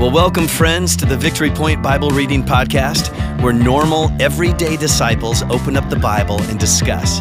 [0.00, 5.76] Well, welcome, friends, to the Victory Point Bible Reading Podcast, where normal, everyday disciples open
[5.76, 7.20] up the Bible and discuss.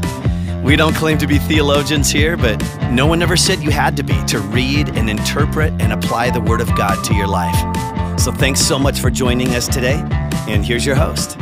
[0.64, 2.56] We don't claim to be theologians here, but
[2.90, 6.40] no one ever said you had to be to read and interpret and apply the
[6.40, 8.18] Word of God to your life.
[8.18, 10.02] So thanks so much for joining us today,
[10.48, 11.38] and here's your host.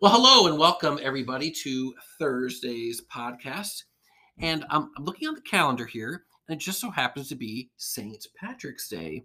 [0.00, 3.82] Well, hello and welcome everybody to Thursday's podcast.
[4.38, 7.70] And um, I'm looking on the calendar here, and it just so happens to be
[7.76, 8.26] St.
[8.34, 9.22] Patrick's Day.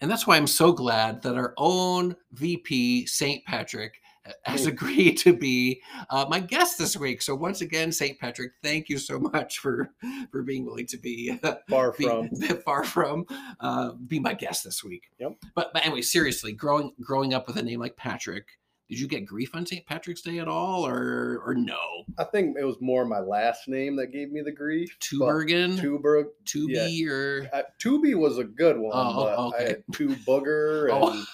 [0.00, 3.44] And that's why I'm so glad that our own VP, St.
[3.44, 4.00] Patrick,
[4.44, 7.20] has agreed to be uh, my guest this week.
[7.20, 8.18] So once again, St.
[8.18, 9.90] Patrick, thank you so much for
[10.30, 12.30] for being willing to be far be, from
[12.64, 13.26] far from
[13.60, 15.10] uh, be my guest this week.
[15.18, 15.32] Yep.
[15.54, 18.46] But, but anyway, seriously, growing growing up with a name like Patrick,
[18.92, 19.86] did you get grief on St.
[19.86, 22.04] Patrick's Day at all, or or no?
[22.18, 24.94] I think it was more my last name that gave me the grief.
[25.00, 26.26] Tubergen, Tuberg.
[26.44, 29.64] Tubi, or Uh, Tubi was a good one, Oh, but oh, okay.
[29.64, 31.10] I had two booger Oh.
[31.12, 31.26] and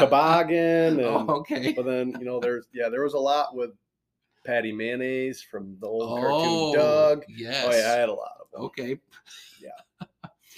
[0.00, 0.58] toboggan,
[0.98, 1.74] and oh, okay.
[1.74, 3.70] but then you know there's yeah there was a lot with
[4.44, 7.24] Patty Mayonnaise from the old Oh, cartoon Doug.
[7.28, 7.64] Yes.
[7.68, 8.62] Oh yeah, I had a lot of them.
[8.64, 8.98] Okay.
[9.62, 10.06] Yeah.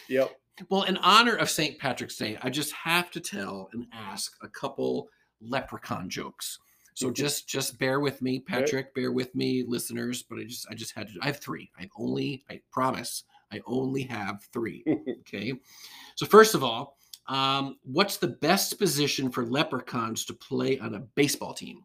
[0.09, 0.31] yep.
[0.71, 1.79] Well, in honor of St.
[1.79, 5.09] Patrick's Day, I just have to tell and ask a couple
[5.41, 6.59] leprechaun jokes.
[6.95, 8.93] So just just bear with me, Patrick.
[8.95, 10.25] Bear with me, listeners.
[10.25, 11.15] But I just I just had to.
[11.23, 11.71] I have three.
[11.79, 13.23] I only I promise
[13.53, 14.85] I only have three.
[15.21, 15.53] Okay.
[16.17, 16.97] So first of all,
[17.29, 21.85] um, what's the best position for leprechauns to play on a baseball team?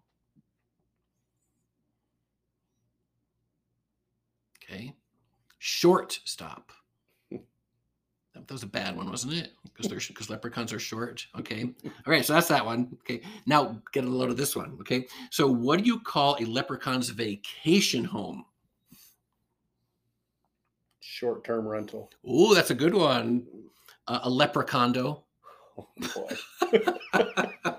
[4.64, 4.96] Okay.
[5.60, 6.72] Shortstop.
[8.34, 9.52] That was a bad one, wasn't it?
[9.74, 11.26] Because they're because leprechauns are short.
[11.40, 11.74] Okay.
[11.84, 12.24] All right.
[12.24, 12.96] So that's that one.
[13.02, 13.22] Okay.
[13.46, 14.78] Now get a load of this one.
[14.82, 15.08] Okay.
[15.32, 18.46] So what do you call a leprechaun's vacation home?
[21.00, 22.12] Short term rental.
[22.26, 23.46] Oh, that's a good one.
[24.08, 25.24] Uh, a leprechondo.
[25.78, 26.36] Oh boy.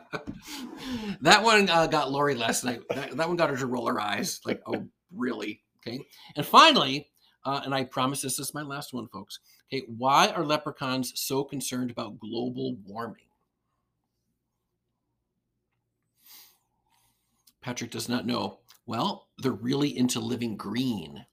[1.20, 2.80] that one uh, got Lori last night.
[2.90, 4.40] That, that one got her to roll her eyes.
[4.44, 5.62] Like, oh, really?
[5.86, 6.00] Okay.
[6.36, 7.08] And finally,
[7.44, 9.40] uh, and I promise this is my last one, folks.
[9.74, 9.86] Okay.
[9.98, 13.26] Why are leprechauns so concerned about global warming?
[17.60, 18.60] Patrick does not know.
[18.86, 21.24] Well, they're really into living green.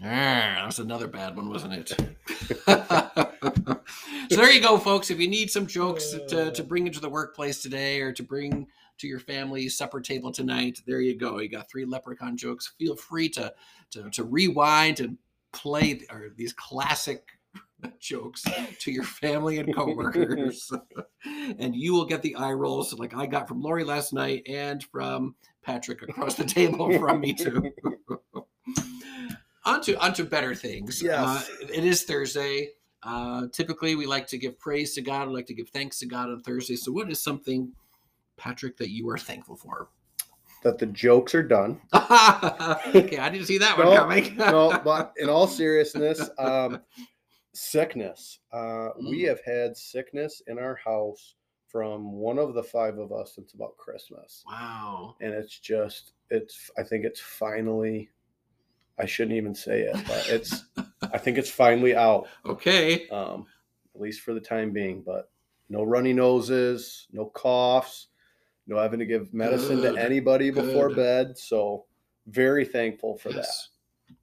[0.00, 1.88] Ah, that was another bad one, wasn't it?
[4.30, 5.10] so there you go, folks.
[5.10, 8.68] If you need some jokes to, to bring into the workplace today or to bring
[8.98, 11.40] to your family supper table tonight, there you go.
[11.40, 12.72] You got three leprechaun jokes.
[12.78, 13.52] Feel free to
[13.90, 15.16] to, to rewind and
[15.52, 17.28] play or these classic
[18.00, 18.44] jokes
[18.80, 20.70] to your family and coworkers,
[21.58, 24.82] and you will get the eye rolls like I got from Lori last night and
[24.84, 27.72] from Patrick across the table from me too.
[29.64, 31.02] onto onto better things.
[31.02, 31.20] Yes.
[31.20, 32.70] Uh, it is Thursday.
[33.02, 35.28] Uh, typically, we like to give praise to God.
[35.28, 36.74] We like to give thanks to God on Thursday.
[36.74, 37.72] So, what is something,
[38.36, 39.88] Patrick, that you are thankful for?
[40.64, 41.80] That the jokes are done.
[41.94, 44.36] okay, I didn't see that one No, coming.
[44.36, 46.80] no, but in all seriousness, um,
[47.54, 48.40] sickness.
[48.52, 49.28] Uh, We Mm.
[49.28, 51.34] have had sickness in our house
[51.68, 55.14] from one of the five of us since about Christmas, wow.
[55.20, 56.70] and it's just it's.
[56.78, 58.10] I think it's finally.
[58.98, 60.64] I shouldn't even say it, but it's.
[61.12, 63.06] I think it's finally out, Okay.
[63.10, 63.46] um,
[63.94, 65.02] at least for the time being.
[65.02, 65.30] But
[65.68, 68.08] no runny noses, no coughs,
[68.68, 71.36] no having to give medicine Good, to anybody before bed.
[71.36, 71.86] So
[72.26, 73.46] very thankful for that.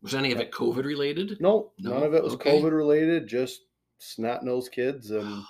[0.02, 1.38] Was any of it COVID related?
[1.42, 1.94] No, No?
[1.96, 2.52] none of it was Okay.
[2.58, 3.28] COVID related.
[3.28, 3.62] Just
[3.98, 5.44] snot nosed kids, and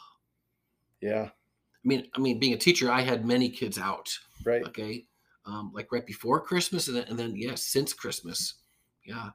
[1.01, 4.09] yeah, I mean, I mean, being a teacher, I had many kids out.
[4.43, 4.63] right.
[4.65, 5.05] Okay,
[5.45, 8.55] um, like right before Christmas, and then, and then yeah, since Christmas,
[9.05, 9.29] yeah,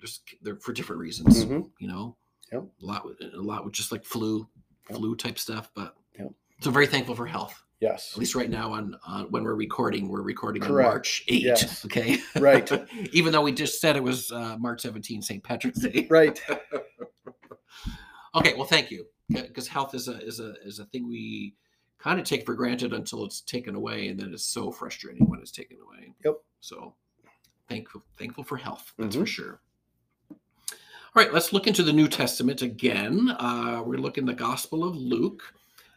[0.00, 1.44] just they're for different reasons.
[1.44, 1.70] Mhm.
[1.78, 2.16] You know,
[2.52, 2.62] Yep.
[2.82, 4.48] a lot, a lot with just like flu,
[4.90, 4.98] Yep.
[4.98, 5.70] flu type stuff.
[5.74, 6.32] But Yep.
[6.60, 7.62] so very thankful for health.
[7.84, 8.96] Yes, At least right now, on
[9.28, 10.86] when we're recording, we're recording Correct.
[10.86, 11.42] on March 8.
[11.42, 11.84] Yes.
[11.84, 12.70] Okay, Right.
[13.12, 15.42] Even though we just said it was uh, March 17, St.
[15.44, 16.06] Patrick's Day.
[16.08, 16.40] right.
[18.36, 21.54] Okay, well, thank you, because health is a is a is a thing we
[21.98, 25.38] kind of take for granted until it's taken away, and then it's so frustrating when
[25.38, 26.12] it's taken away.
[26.24, 26.34] Yep.
[26.60, 26.94] So,
[27.68, 28.92] thankful thankful for health.
[28.98, 29.26] That's for Mhm.
[29.28, 29.60] sure.
[30.30, 30.36] All
[31.22, 33.30] right, let's look into the New Testament again.
[33.38, 35.44] Uh, we're looking the Gospel of Luke,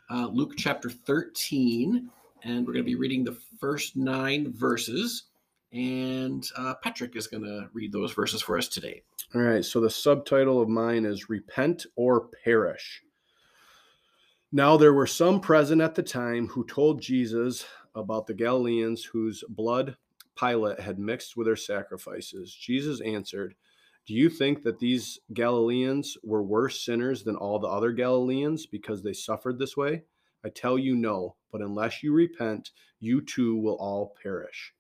[0.10, 2.10] uh, Luke chapter thirteen,
[2.44, 5.24] and we're going to be reading the first nine verses.
[5.74, 9.04] And uh, Patrick is going to read those verses for us today.
[9.36, 9.66] All right.
[9.66, 13.02] So the subtitle of mine is Repent or Perish.
[14.54, 17.66] Now there were some present at the time who told Jesus
[17.96, 19.98] about the Galileans whose blood
[20.40, 22.56] Pilate had mixed with their sacrifices.
[22.56, 23.56] Jesus answered,
[24.08, 29.04] Do you think that these Galileans were worse sinners than all the other Galileans because
[29.04, 30.04] they suffered this way?
[30.46, 32.72] I tell you no, but unless you repent,
[33.02, 34.74] you too will all perish.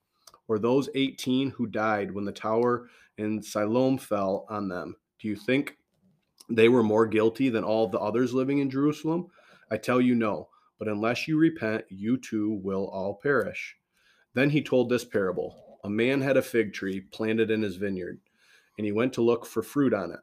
[0.47, 2.88] Or those 18 who died when the tower
[3.18, 5.75] in Siloam fell on them, do you think
[6.50, 9.27] they were more guilty than all the others living in Jerusalem?
[9.69, 10.47] I tell you no,
[10.79, 13.75] but unless you repent, you too will all perish.
[14.35, 18.21] Then he told this parable A man had a fig tree planted in his vineyard,
[18.77, 20.19] and he went to look for fruit on it,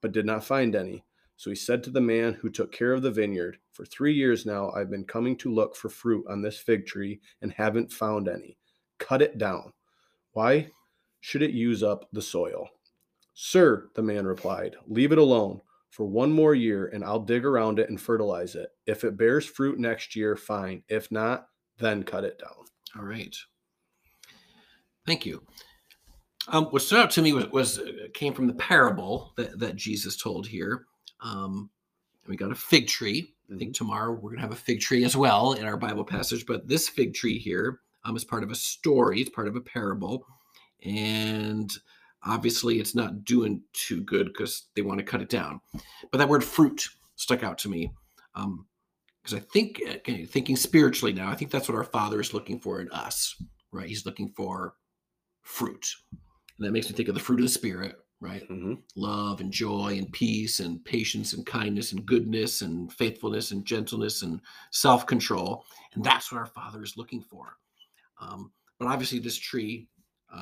[0.00, 1.04] but did not find any.
[1.36, 4.44] So he said to the man who took care of the vineyard, For three years
[4.44, 8.28] now I've been coming to look for fruit on this fig tree and haven't found
[8.28, 8.58] any.
[8.98, 9.72] Cut it down.
[10.32, 10.70] Why
[11.20, 12.68] should it use up the soil?
[13.34, 15.60] Sir, the man replied, leave it alone
[15.90, 18.70] for one more year and I'll dig around it and fertilize it.
[18.86, 20.82] If it bears fruit next year, fine.
[20.88, 21.48] If not,
[21.78, 22.66] then cut it down.
[22.96, 23.36] All right.
[25.06, 25.42] Thank you.
[26.50, 29.76] Um, what stood out to me was, was uh, came from the parable that, that
[29.76, 30.86] Jesus told here.
[31.20, 31.70] Um,
[32.26, 33.34] we got a fig tree.
[33.52, 36.04] I think tomorrow we're going to have a fig tree as well in our Bible
[36.04, 39.56] passage, but this fig tree here um, is part of a story, it's part of
[39.56, 40.26] a parable.
[40.84, 41.70] And
[42.22, 45.60] obviously, it's not doing too good because they want to cut it down.
[46.10, 47.92] But that word fruit stuck out to me.
[48.34, 48.66] Um,
[49.22, 52.60] because I think, okay, thinking spiritually now, I think that's what our Father is looking
[52.60, 53.34] for in us,
[53.72, 53.88] right?
[53.88, 54.74] He's looking for
[55.42, 55.96] fruit.
[56.58, 58.42] And that makes me think of the fruit of the Spirit, right?
[58.48, 58.74] Mm-hmm.
[58.96, 64.22] Love and joy and peace and patience and kindness and goodness and faithfulness and gentleness
[64.22, 64.40] and
[64.72, 65.64] self control.
[65.94, 67.56] And that's what our Father is looking for.
[68.20, 69.88] Um, but obviously, this tree,
[70.32, 70.38] uh,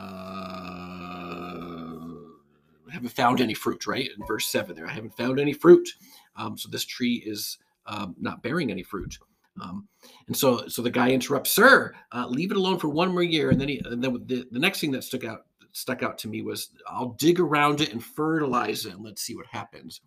[2.88, 4.08] I haven't found any fruit, right?
[4.18, 5.88] In verse 7 there, I haven't found any fruit.
[6.36, 9.18] Um, so this tree is um, not bearing any fruit.
[9.60, 9.88] Um,
[10.26, 13.50] and so, so the guy interrupts, "Sir, uh, leave it alone for one more year."
[13.50, 15.45] And then, he, and then the, the next thing that stuck out
[15.76, 19.36] stuck out to me was, "I'll dig around it and fertilize it, and let's see
[19.36, 20.00] what happens."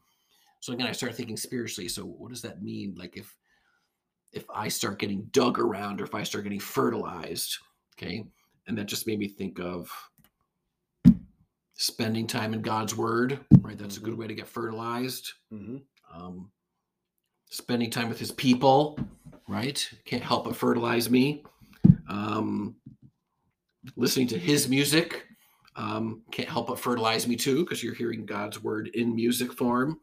[0.62, 1.88] So again, I started thinking spiritually.
[1.88, 2.96] So, what does that mean?
[2.98, 3.36] Like if
[4.32, 7.58] if I start getting dug around, or if I start getting fertilized,
[7.96, 8.26] okay,
[8.68, 9.92] and that just made me think of
[11.76, 13.40] spending time in God's Word.
[13.62, 15.78] Right, that's a good way to get fertilized Mm-hmm.
[16.14, 16.52] um,
[17.50, 19.00] spending time with his people,
[19.48, 19.90] right?
[20.06, 21.44] Can't help but fertilize me.
[22.08, 22.76] Um,
[23.96, 25.26] listening to his music
[25.80, 30.00] um, can't help but fertilize me too, because you're hearing God's word in music form.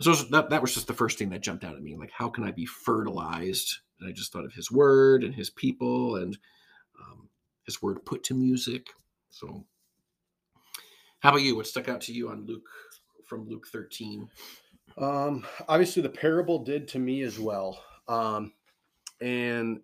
[0.00, 1.96] So that, that was just the first thing that jumped out at me.
[1.96, 3.78] Like, how can I be fertilized?
[4.00, 6.36] And I just thought of his word and his people and
[7.00, 7.28] um,
[7.64, 8.88] his word put to music.
[9.30, 9.64] So,
[11.20, 11.54] how about you?
[11.54, 12.68] What stuck out to you on Luke
[13.24, 14.28] from Luke 13?
[14.98, 17.80] Um, obviously, the parable did to me as well.
[18.08, 18.52] Um,
[19.20, 19.80] and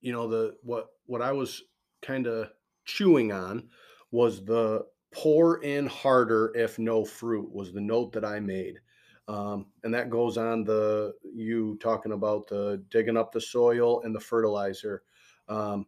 [0.00, 1.62] you know the what what I was
[2.00, 2.50] kind of
[2.84, 3.68] chewing on
[4.12, 8.78] was the pour in harder if no fruit was the note that I made.
[9.28, 14.14] Um, and that goes on the you talking about the digging up the soil and
[14.14, 15.02] the fertilizer.
[15.48, 15.86] Um,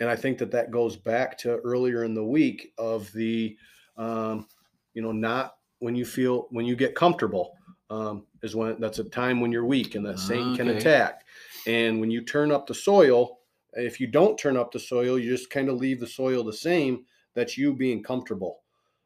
[0.00, 3.56] and I think that that goes back to earlier in the week of the,
[3.96, 4.46] um,
[4.94, 7.54] you know, not when you feel when you get comfortable
[7.90, 11.24] um, is when that's a time when you're weak and that Satan can attack.
[11.66, 13.38] And when you turn up the soil,
[13.72, 16.52] if you don't turn up the soil, you just kind of leave the soil the
[16.52, 17.04] same.
[17.38, 18.62] That's you being comfortable.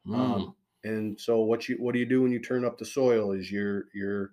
[0.07, 2.85] Mm, Um, and so what you what do you do when you turn up the
[2.85, 4.31] soil is you're you're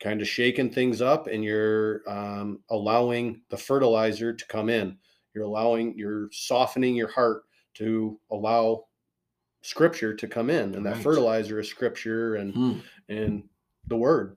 [0.00, 4.96] kind of shaking things up and you're um, allowing the fertilizer to come in.
[5.34, 7.42] You're allowing you're softening your heart
[7.74, 8.86] to allow
[9.60, 12.80] scripture to come in, and that fertilizer is scripture and mm.
[13.10, 13.42] and
[13.88, 14.36] the word.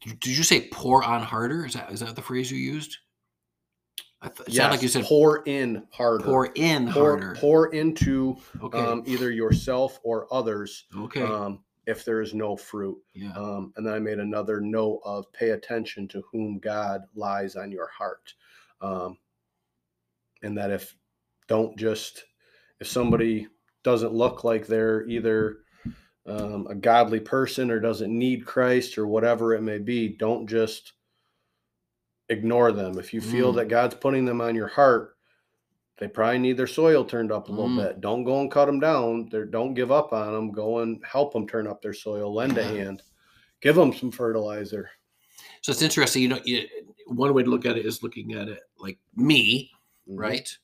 [0.00, 1.66] Did did you say pour on harder?
[1.66, 2.96] Is that is that the phrase you used?
[4.24, 6.24] It sounded like you said pour in harder.
[6.24, 7.36] pour in pour, harder.
[7.38, 8.78] pour into okay.
[8.78, 11.22] um, either yourself or others okay.
[11.22, 12.98] um, if there is no fruit.
[13.12, 13.32] yeah.
[13.32, 17.70] Um, and then I made another note of pay attention to whom God lies on
[17.70, 18.34] your heart.
[18.80, 19.18] Um,
[20.42, 20.96] and that if
[21.46, 22.24] don't just,
[22.80, 23.48] if somebody
[23.82, 25.58] doesn't look like they're either
[26.26, 30.92] um, a godly person or doesn't need Christ or whatever it may be, don't just
[32.34, 32.98] ignore them.
[32.98, 33.56] If you feel Mm.
[33.56, 35.16] that God's putting them on your heart,
[35.98, 37.76] they probably need their soil turned up a little Mm.
[37.76, 38.00] bit.
[38.00, 39.28] Don't go and cut them down.
[39.30, 40.50] They're, don't give up on them.
[40.52, 42.34] Go and help them turn up their soil.
[42.34, 43.02] Lend a hand.
[43.60, 44.90] Give them some fertilizer.
[45.62, 46.20] So it's interesting.
[46.22, 46.68] You know, you,
[47.06, 49.70] one way to look at it is looking at it like me,
[50.08, 50.18] Mhm.
[50.18, 50.58] right?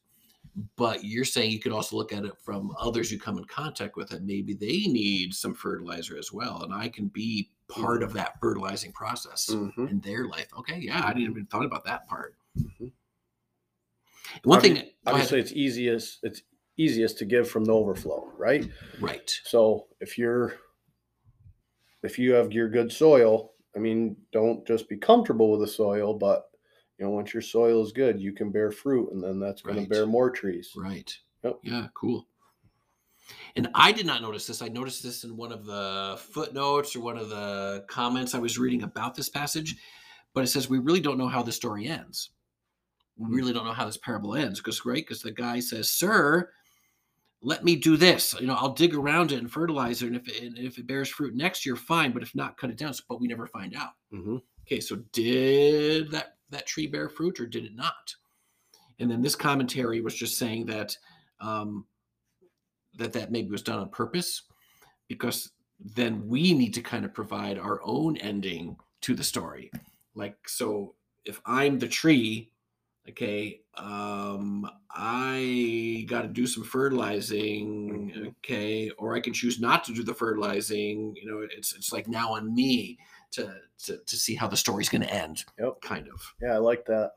[0.77, 3.97] But you're saying you could also look at it from others you come in contact
[3.97, 8.13] with, and maybe they need some fertilizer as well, and I can be part of
[8.15, 9.89] that fertilizing process Mhm.
[9.91, 10.49] in their life.
[10.59, 12.35] Okay, yeah, I didn't even thought about that part.
[12.59, 12.93] Mhm.
[14.45, 14.93] One Obvi- thing, go ahead.
[15.07, 16.19] Obviously, it's easiest.
[16.25, 16.43] It's
[16.77, 18.69] easiest to give from the overflow, right?
[19.01, 19.31] Right.
[19.45, 20.55] So if you're
[22.03, 26.15] if you have your good soil, I mean, don't just be comfortable with the soil,
[26.15, 26.50] but
[27.01, 29.79] you know, once your soil is good, you can bear fruit, and then that's going
[29.79, 29.85] Right.
[29.85, 30.73] to bear more trees.
[30.77, 31.13] Right.
[31.43, 31.61] Yep.
[31.63, 32.29] Yeah, cool.
[33.57, 34.61] And I did not notice this.
[34.61, 38.59] I noticed this in one of the footnotes or one of the comments I was
[38.59, 39.77] reading about this passage.
[40.35, 42.31] But it says we really don't know how the story ends.
[43.17, 44.97] We really don't know how this parable ends because, right?
[44.97, 46.53] Because the guy says, "Sir,
[47.43, 48.35] let me do this.
[48.39, 50.87] You know, I'll dig around it and fertilize it, and if it, and if it
[50.87, 52.13] bears fruit next year, fine.
[52.13, 53.93] But if not, cut it down." But we never find out.
[54.11, 58.15] hmm Okay, so did that that tree bear fruit or did it not?
[58.99, 60.97] And then this commentary was just saying that
[61.41, 61.87] um,
[62.97, 64.43] that that maybe was done on purpose,
[65.09, 69.71] because then we need to kind of provide our own ending to the story.
[70.15, 72.51] Like, so if I'm the tree,
[73.09, 78.29] okay, um, I got to do some fertilizing, Mhm.
[78.39, 81.17] okay, or I can choose not to do the fertilizing.
[81.17, 82.99] You know, it's it's like now on me
[83.33, 85.45] to to, to see how the story's going to end.
[85.59, 85.81] Yep.
[85.81, 86.35] Kind of.
[86.43, 87.13] Yeah, I like that.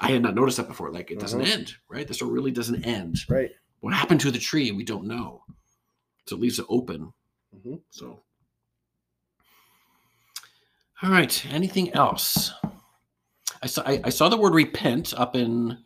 [0.00, 0.90] I had not noticed that before.
[0.90, 1.46] Like it doesn't Mhm.
[1.52, 2.06] end, right?
[2.06, 3.18] The story really doesn't end.
[3.28, 3.50] Right.
[3.80, 4.70] What happened to the tree?
[4.72, 5.44] We don't know.
[6.26, 7.12] So it leaves it open.
[7.62, 8.22] hmm So,
[11.02, 11.44] all right.
[11.52, 12.52] Anything else?
[13.62, 15.78] I saw I, I saw the word repent up in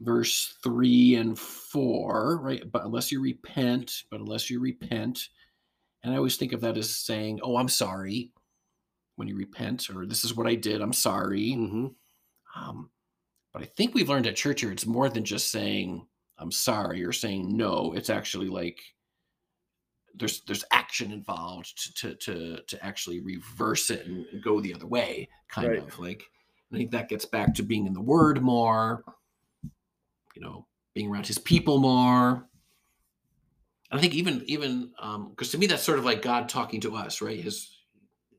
[0.00, 2.62] verse three and four, right?
[2.70, 5.28] But unless you repent, but unless you repent,
[6.02, 8.30] and I always think of that as saying, "Oh, I'm sorry,"
[9.22, 10.80] when you repent, or "This is what I did.
[10.80, 11.86] I'm sorry." hmm
[12.56, 12.90] Um,
[13.52, 16.06] but I think we've learned at church here it's more than just saying
[16.38, 17.92] I'm sorry or saying no.
[17.94, 18.80] It's actually like
[20.14, 24.86] there's there's action involved to to to, to actually reverse it and, go the other
[24.86, 25.78] way, kind Right.
[25.78, 26.22] of like.
[26.72, 29.04] I think that gets back to being in the Word more,
[30.34, 32.48] you know, being around His people more.
[33.92, 34.90] I think even even
[35.30, 37.38] because to me that's sort of like God talking to us, right?
[37.38, 37.70] His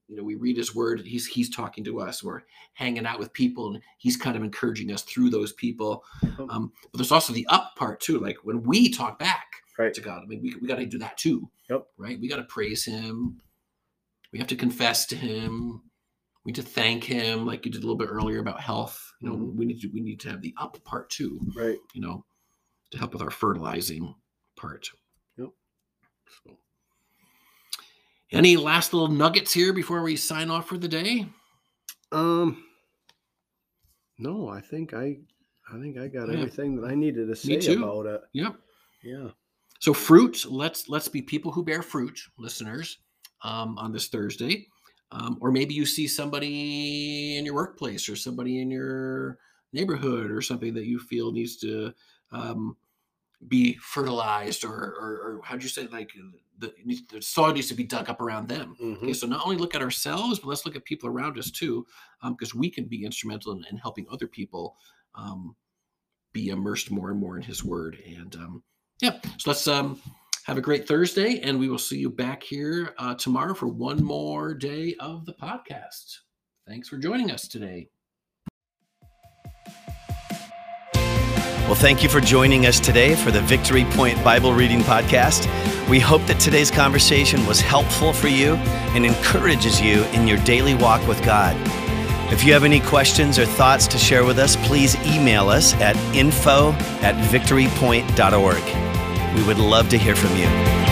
[0.07, 2.23] you know we read His Word, He's He's talking to us.
[2.23, 2.41] We're
[2.73, 6.03] hanging out with people and he's kind of encouraging us through those people
[6.49, 9.45] um, but there's also the up part too like when we talk back
[9.77, 9.93] Right.
[9.93, 11.85] to god i mean we, we got to do that too Yep.
[11.97, 13.39] right we got to praise him
[14.31, 15.81] we have to confess to him
[16.45, 19.29] we need to thank him like you did a little bit earlier about health you
[19.29, 19.55] know Mhm.
[19.55, 21.77] we need to we need to have the up part too Right.
[21.93, 22.25] you know
[22.91, 24.15] to help with our fertilizing
[24.55, 24.89] part
[25.37, 25.49] Yep.
[26.45, 26.57] so
[28.33, 31.25] any last little nuggets here before we sign off for the day
[32.11, 32.63] Um.
[34.19, 35.17] No, I think I,
[35.71, 36.35] I think I got Yeah.
[36.35, 38.21] everything that I needed to say about it.
[38.33, 38.55] yep
[39.03, 39.29] Yeah.
[39.79, 42.99] So fruit, let's let's be people who bear fruit, listeners,
[43.41, 44.67] um, on this Thursday.
[45.11, 49.37] Um, or maybe you see somebody in your workplace or somebody in your
[49.73, 51.93] neighborhood or something that you feel needs to
[52.31, 52.77] um,
[53.47, 56.11] be fertilized or, or, or how'd you say like
[56.85, 58.75] the, the soil needs to be dug up around them.
[58.81, 58.97] Mhm.
[58.97, 61.85] Okay, so not only look at ourselves, but let's look at people around us too,
[62.27, 64.75] because we can be instrumental in, in helping other people
[65.15, 65.55] um,
[66.31, 67.97] be immersed more and more in His Word.
[68.05, 68.63] And um,
[68.99, 70.01] yeah, so let's um,
[70.45, 74.03] have a great Thursday, and we will see you back here uh, tomorrow for one
[74.03, 76.19] more day of the podcast.
[76.67, 77.89] Thanks for joining us today.
[81.65, 85.47] Well, thank you for joining us today for the Victory Point Bible Reading Podcast.
[85.89, 88.55] We hope that today's conversation was helpful for you
[88.95, 91.55] and encourages you in your daily walk with God.
[92.31, 95.97] If you have any questions or thoughts to share with us, please email us at
[96.15, 96.71] info
[97.01, 99.35] at victorypoint.org.
[99.35, 100.82] We would love to hear from you.